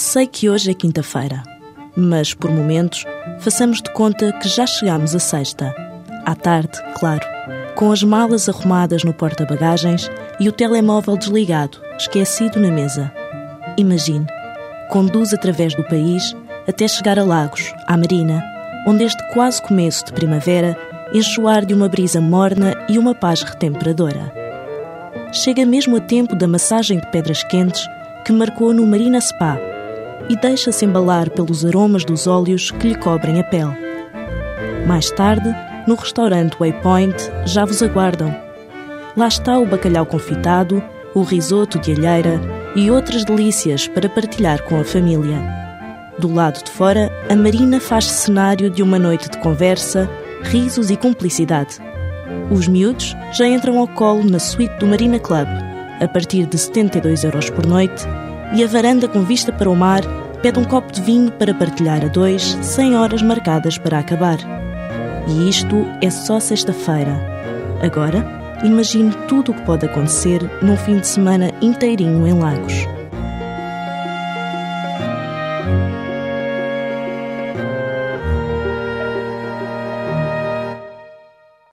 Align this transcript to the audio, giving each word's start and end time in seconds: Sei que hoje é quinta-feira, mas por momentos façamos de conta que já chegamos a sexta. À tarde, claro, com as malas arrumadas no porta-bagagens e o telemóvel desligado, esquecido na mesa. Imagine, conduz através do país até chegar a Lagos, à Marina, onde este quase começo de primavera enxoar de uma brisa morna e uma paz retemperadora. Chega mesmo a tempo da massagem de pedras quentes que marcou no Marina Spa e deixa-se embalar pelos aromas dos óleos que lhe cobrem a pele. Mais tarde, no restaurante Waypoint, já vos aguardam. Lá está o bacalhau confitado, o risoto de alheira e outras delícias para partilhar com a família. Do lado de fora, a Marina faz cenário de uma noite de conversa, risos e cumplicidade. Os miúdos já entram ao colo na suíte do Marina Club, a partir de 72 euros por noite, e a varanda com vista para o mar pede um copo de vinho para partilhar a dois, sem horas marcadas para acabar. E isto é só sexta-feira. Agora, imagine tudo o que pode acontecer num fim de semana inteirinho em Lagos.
Sei 0.00 0.26
que 0.26 0.48
hoje 0.48 0.70
é 0.70 0.74
quinta-feira, 0.74 1.42
mas 1.94 2.32
por 2.32 2.50
momentos 2.50 3.04
façamos 3.38 3.82
de 3.82 3.92
conta 3.92 4.32
que 4.32 4.48
já 4.48 4.66
chegamos 4.66 5.14
a 5.14 5.18
sexta. 5.18 5.74
À 6.24 6.34
tarde, 6.34 6.72
claro, 6.98 7.20
com 7.76 7.92
as 7.92 8.02
malas 8.02 8.48
arrumadas 8.48 9.04
no 9.04 9.12
porta-bagagens 9.12 10.10
e 10.40 10.48
o 10.48 10.52
telemóvel 10.52 11.18
desligado, 11.18 11.78
esquecido 11.98 12.58
na 12.58 12.70
mesa. 12.70 13.12
Imagine, 13.76 14.26
conduz 14.88 15.34
através 15.34 15.74
do 15.74 15.84
país 15.84 16.34
até 16.66 16.88
chegar 16.88 17.18
a 17.18 17.22
Lagos, 17.22 17.70
à 17.86 17.94
Marina, 17.94 18.42
onde 18.86 19.04
este 19.04 19.22
quase 19.34 19.60
começo 19.60 20.06
de 20.06 20.14
primavera 20.14 20.78
enxoar 21.12 21.66
de 21.66 21.74
uma 21.74 21.90
brisa 21.90 22.22
morna 22.22 22.74
e 22.88 22.98
uma 22.98 23.14
paz 23.14 23.42
retemperadora. 23.42 24.32
Chega 25.30 25.66
mesmo 25.66 25.98
a 25.98 26.00
tempo 26.00 26.34
da 26.34 26.48
massagem 26.48 26.98
de 26.98 27.06
pedras 27.10 27.44
quentes 27.44 27.86
que 28.24 28.32
marcou 28.32 28.72
no 28.72 28.86
Marina 28.86 29.20
Spa 29.20 29.69
e 30.30 30.36
deixa-se 30.36 30.84
embalar 30.84 31.28
pelos 31.28 31.64
aromas 31.64 32.04
dos 32.04 32.28
óleos 32.28 32.70
que 32.70 32.86
lhe 32.86 32.94
cobrem 32.94 33.40
a 33.40 33.42
pele. 33.42 33.76
Mais 34.86 35.10
tarde, 35.10 35.52
no 35.88 35.96
restaurante 35.96 36.56
Waypoint, 36.60 37.16
já 37.44 37.64
vos 37.64 37.82
aguardam. 37.82 38.32
Lá 39.16 39.26
está 39.26 39.58
o 39.58 39.66
bacalhau 39.66 40.06
confitado, 40.06 40.80
o 41.16 41.22
risoto 41.22 41.80
de 41.80 41.90
alheira 41.90 42.40
e 42.76 42.92
outras 42.92 43.24
delícias 43.24 43.88
para 43.88 44.08
partilhar 44.08 44.62
com 44.62 44.80
a 44.80 44.84
família. 44.84 45.36
Do 46.16 46.32
lado 46.32 46.62
de 46.62 46.70
fora, 46.70 47.10
a 47.28 47.34
Marina 47.34 47.80
faz 47.80 48.04
cenário 48.04 48.70
de 48.70 48.84
uma 48.84 49.00
noite 49.00 49.28
de 49.28 49.38
conversa, 49.38 50.08
risos 50.44 50.90
e 50.90 50.96
cumplicidade. 50.96 51.78
Os 52.52 52.68
miúdos 52.68 53.16
já 53.32 53.48
entram 53.48 53.80
ao 53.80 53.88
colo 53.88 54.22
na 54.22 54.38
suíte 54.38 54.76
do 54.78 54.86
Marina 54.86 55.18
Club, 55.18 55.48
a 56.00 56.06
partir 56.06 56.46
de 56.46 56.56
72 56.56 57.24
euros 57.24 57.50
por 57.50 57.66
noite, 57.66 58.06
e 58.52 58.64
a 58.64 58.66
varanda 58.66 59.08
com 59.08 59.22
vista 59.22 59.52
para 59.52 59.70
o 59.70 59.76
mar 59.76 60.02
pede 60.42 60.58
um 60.58 60.64
copo 60.64 60.92
de 60.92 61.00
vinho 61.02 61.30
para 61.32 61.54
partilhar 61.54 62.04
a 62.04 62.08
dois, 62.08 62.56
sem 62.62 62.96
horas 62.96 63.22
marcadas 63.22 63.78
para 63.78 63.98
acabar. 63.98 64.38
E 65.28 65.48
isto 65.48 65.86
é 66.00 66.10
só 66.10 66.40
sexta-feira. 66.40 67.14
Agora, 67.82 68.24
imagine 68.64 69.12
tudo 69.28 69.52
o 69.52 69.54
que 69.54 69.62
pode 69.62 69.86
acontecer 69.86 70.40
num 70.62 70.76
fim 70.76 70.98
de 70.98 71.06
semana 71.06 71.50
inteirinho 71.60 72.26
em 72.26 72.32
Lagos. 72.32 72.99